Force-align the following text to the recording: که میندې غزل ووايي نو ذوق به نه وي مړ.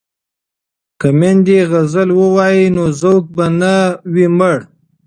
که 0.99 1.07
میندې 1.19 1.59
غزل 1.71 2.09
ووايي 2.19 2.65
نو 2.75 2.83
ذوق 3.01 3.23
به 3.35 3.45
نه 3.59 3.75
وي 4.13 4.27
مړ. 4.37 4.57